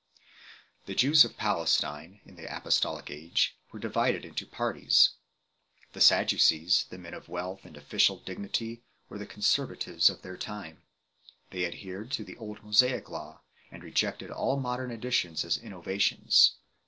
[0.87, 5.11] The Jews of Palestine in the Apostolic age were divided into parties.
[5.93, 6.89] Th^Sadducees.
[6.89, 10.81] the men of wealth and official dignity, w^r^^th^^o^serTatrves of their time.
[11.51, 16.53] They ad hered to me old Mosaic Law, and rejected all modern additions as innovations.